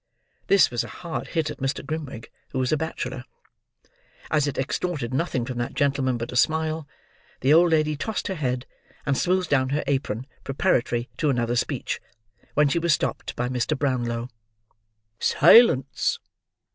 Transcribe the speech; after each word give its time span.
This 0.47 0.71
was 0.71 0.83
a 0.83 0.87
hard 0.87 1.27
hit 1.37 1.51
at 1.51 1.59
Mr. 1.59 1.85
Grimwig, 1.85 2.31
who 2.49 2.57
was 2.57 2.71
a 2.71 2.75
bachelor. 2.75 3.23
As 4.31 4.47
it 4.47 4.57
extorted 4.57 5.13
nothing 5.13 5.45
from 5.45 5.59
that 5.59 5.75
gentleman 5.75 6.17
but 6.17 6.31
a 6.31 6.35
smile, 6.35 6.87
the 7.41 7.53
old 7.53 7.69
lady 7.71 7.95
tossed 7.95 8.25
her 8.27 8.33
head, 8.33 8.65
and 9.05 9.15
smoothed 9.15 9.51
down 9.51 9.69
her 9.69 9.83
apron 9.85 10.25
preparatory 10.43 11.07
to 11.17 11.29
another 11.29 11.55
speech, 11.55 12.01
when 12.55 12.67
she 12.67 12.79
was 12.79 12.95
stopped 12.95 13.35
by 13.35 13.47
Mr. 13.47 13.77
Brownlow. 13.77 14.29
"Silence!" 15.19 16.17